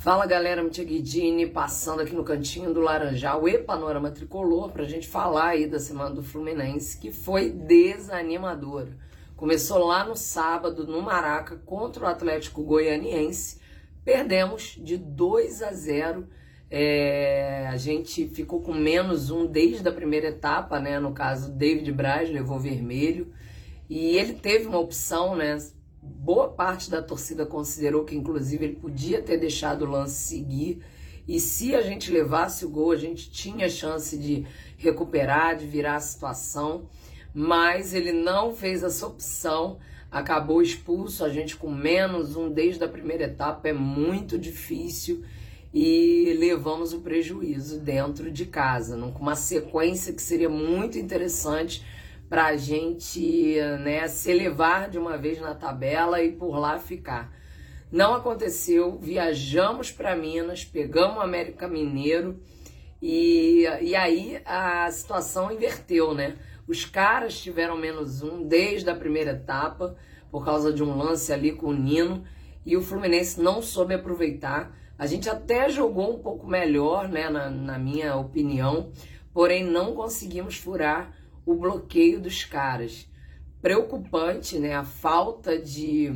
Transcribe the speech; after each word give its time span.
Fala 0.00 0.24
galera, 0.24 0.62
Mitia 0.62 0.82
Guidini, 0.82 1.46
passando 1.46 2.00
aqui 2.00 2.14
no 2.14 2.24
cantinho 2.24 2.72
do 2.72 2.80
Laranjal 2.80 3.46
e 3.46 3.58
Panorama 3.58 4.10
Tricolor 4.10 4.72
pra 4.72 4.84
gente 4.84 5.06
falar 5.06 5.48
aí 5.48 5.66
da 5.66 5.78
semana 5.78 6.14
do 6.14 6.22
Fluminense, 6.22 6.96
que 6.96 7.12
foi 7.12 7.50
desanimadora. 7.50 8.96
Começou 9.36 9.84
lá 9.84 10.02
no 10.02 10.16
sábado, 10.16 10.86
no 10.86 11.02
Maraca, 11.02 11.60
contra 11.66 12.04
o 12.04 12.06
Atlético 12.06 12.62
Goianiense. 12.62 13.60
Perdemos 14.02 14.78
de 14.82 14.96
2 14.96 15.62
a 15.62 15.70
0. 15.70 16.26
É, 16.70 17.66
a 17.68 17.76
gente 17.76 18.26
ficou 18.26 18.62
com 18.62 18.72
menos 18.72 19.30
um 19.30 19.44
desde 19.44 19.86
a 19.86 19.92
primeira 19.92 20.28
etapa, 20.28 20.80
né? 20.80 20.98
No 20.98 21.12
caso, 21.12 21.52
David 21.52 21.92
Braz 21.92 22.30
levou 22.30 22.58
vermelho. 22.58 23.34
E 23.86 24.16
ele 24.16 24.32
teve 24.32 24.66
uma 24.66 24.78
opção, 24.78 25.36
né? 25.36 25.58
Boa 26.02 26.48
parte 26.48 26.90
da 26.90 27.02
torcida 27.02 27.44
considerou 27.44 28.04
que, 28.04 28.16
inclusive, 28.16 28.64
ele 28.64 28.76
podia 28.76 29.20
ter 29.20 29.38
deixado 29.38 29.82
o 29.82 29.90
lance 29.90 30.28
seguir. 30.28 30.82
E 31.28 31.38
se 31.38 31.74
a 31.74 31.82
gente 31.82 32.10
levasse 32.10 32.64
o 32.64 32.70
gol, 32.70 32.92
a 32.92 32.96
gente 32.96 33.30
tinha 33.30 33.68
chance 33.68 34.16
de 34.16 34.46
recuperar, 34.76 35.56
de 35.56 35.66
virar 35.66 35.96
a 35.96 36.00
situação. 36.00 36.88
Mas 37.32 37.94
ele 37.94 38.12
não 38.12 38.54
fez 38.54 38.82
essa 38.82 39.06
opção, 39.06 39.78
acabou 40.10 40.62
expulso. 40.62 41.24
A 41.24 41.28
gente 41.28 41.56
com 41.56 41.70
menos 41.70 42.34
um 42.34 42.50
desde 42.50 42.82
a 42.82 42.88
primeira 42.88 43.24
etapa 43.24 43.68
é 43.68 43.72
muito 43.72 44.38
difícil 44.38 45.22
e 45.72 46.34
levamos 46.38 46.92
o 46.92 47.00
prejuízo 47.00 47.78
dentro 47.78 48.30
de 48.30 48.44
casa, 48.44 48.96
com 49.12 49.22
uma 49.22 49.36
sequência 49.36 50.12
que 50.12 50.20
seria 50.20 50.48
muito 50.48 50.98
interessante 50.98 51.84
para 52.30 52.46
a 52.46 52.56
gente 52.56 53.56
né, 53.80 54.06
se 54.06 54.30
elevar 54.30 54.88
de 54.88 54.96
uma 54.96 55.18
vez 55.18 55.40
na 55.40 55.52
tabela 55.52 56.22
e 56.22 56.30
por 56.30 56.56
lá 56.56 56.78
ficar. 56.78 57.34
Não 57.90 58.14
aconteceu, 58.14 58.96
viajamos 59.00 59.90
para 59.90 60.14
Minas, 60.14 60.64
pegamos 60.64 61.16
o 61.16 61.20
América 61.20 61.66
Mineiro 61.66 62.40
e, 63.02 63.64
e 63.82 63.96
aí 63.96 64.40
a 64.44 64.88
situação 64.92 65.50
inverteu, 65.50 66.14
né? 66.14 66.36
Os 66.68 66.84
caras 66.84 67.36
tiveram 67.36 67.76
menos 67.76 68.22
um 68.22 68.46
desde 68.46 68.88
a 68.88 68.94
primeira 68.94 69.32
etapa, 69.32 69.96
por 70.30 70.44
causa 70.44 70.72
de 70.72 70.84
um 70.84 70.96
lance 70.96 71.32
ali 71.32 71.50
com 71.50 71.66
o 71.66 71.74
Nino, 71.74 72.22
e 72.64 72.76
o 72.76 72.82
Fluminense 72.82 73.40
não 73.40 73.60
soube 73.60 73.94
aproveitar. 73.94 74.72
A 74.96 75.04
gente 75.04 75.28
até 75.28 75.68
jogou 75.68 76.14
um 76.14 76.22
pouco 76.22 76.46
melhor, 76.46 77.08
né, 77.08 77.28
na, 77.28 77.50
na 77.50 77.76
minha 77.76 78.14
opinião, 78.14 78.92
porém 79.32 79.64
não 79.64 79.96
conseguimos 79.96 80.56
furar 80.56 81.19
o 81.50 81.56
bloqueio 81.56 82.20
dos 82.20 82.44
caras. 82.44 83.08
Preocupante, 83.60 84.58
né? 84.58 84.74
A 84.74 84.84
falta 84.84 85.58
de, 85.58 86.12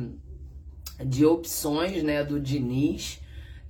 de 1.05 1.25
opções, 1.25 2.01
né? 2.03 2.23
Do 2.23 2.39
Diniz. 2.39 3.21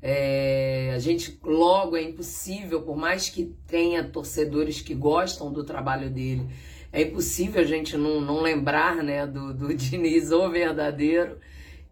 É, 0.02 0.91
a 0.93 0.99
gente 0.99 1.39
logo 1.43 1.97
é 1.97 2.03
impossível, 2.03 2.83
por 2.83 2.95
mais 2.95 3.27
que 3.27 3.55
tenha 3.67 4.03
torcedores 4.03 4.80
que 4.80 4.93
gostam 4.93 5.52
do 5.52 5.63
trabalho 5.63 6.11
dele, 6.11 6.47
é 6.93 7.02
impossível 7.02 7.59
a 7.59 7.66
gente 7.66 7.97
não, 7.97 8.21
não 8.21 8.39
lembrar 8.39 8.97
né, 8.97 9.25
do, 9.25 9.52
do 9.52 9.73
Diniz, 9.75 10.31
o 10.31 10.47
verdadeiro, 10.49 11.39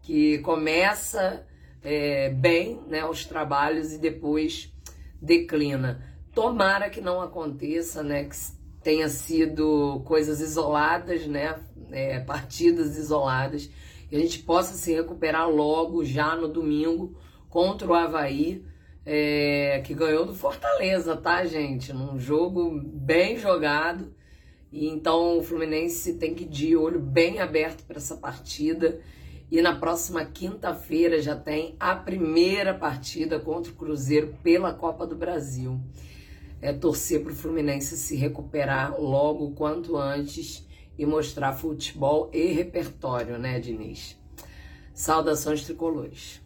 que 0.00 0.38
começa 0.38 1.44
é, 1.82 2.30
bem 2.30 2.80
né, 2.86 3.04
os 3.04 3.24
trabalhos 3.24 3.92
e 3.92 3.98
depois 3.98 4.72
declina. 5.20 6.00
Tomara 6.32 6.88
que 6.88 7.00
não 7.00 7.20
aconteça, 7.20 8.02
né? 8.02 8.24
Que 8.24 8.36
tenha 8.84 9.08
sido 9.08 10.02
coisas 10.04 10.40
isoladas, 10.40 11.26
né? 11.26 11.58
É, 11.90 12.20
partidas 12.20 12.96
isoladas, 12.96 13.70
e 14.10 14.16
a 14.16 14.20
gente 14.20 14.40
possa 14.40 14.74
se 14.74 14.92
recuperar 14.92 15.48
logo, 15.48 16.04
já 16.04 16.36
no 16.36 16.48
domingo, 16.48 17.16
contra 17.48 17.88
o 17.88 17.94
Havaí, 17.94 18.64
é, 19.06 19.80
que 19.84 19.94
ganhou 19.94 20.26
do 20.26 20.34
Fortaleza, 20.34 21.16
tá, 21.16 21.44
gente? 21.44 21.92
Num 21.92 22.18
jogo 22.18 22.80
bem 22.84 23.38
jogado. 23.38 24.14
E 24.70 24.88
então 24.88 25.38
o 25.38 25.42
Fluminense 25.42 26.14
tem 26.14 26.34
que 26.34 26.44
ir 26.44 26.48
de 26.48 26.76
olho 26.76 26.98
bem 26.98 27.38
aberto 27.38 27.84
para 27.84 27.96
essa 27.96 28.16
partida. 28.16 29.00
E 29.50 29.62
na 29.62 29.76
próxima 29.76 30.24
quinta-feira 30.24 31.20
já 31.22 31.36
tem 31.36 31.76
a 31.78 31.94
primeira 31.94 32.74
partida 32.74 33.38
contra 33.38 33.70
o 33.70 33.76
Cruzeiro 33.76 34.34
pela 34.42 34.74
Copa 34.74 35.06
do 35.06 35.14
Brasil 35.14 35.80
é 36.60 36.72
torcer 36.72 37.22
para 37.22 37.32
o 37.32 37.36
Fluminense 37.36 37.96
se 37.96 38.16
recuperar 38.16 39.00
logo 39.00 39.52
quanto 39.52 39.96
antes 39.96 40.66
e 40.98 41.04
mostrar 41.04 41.52
futebol 41.52 42.30
e 42.32 42.52
repertório, 42.52 43.38
né, 43.38 43.58
Diniz? 43.60 44.16
Saudações 44.92 45.64
tricolores. 45.64 46.40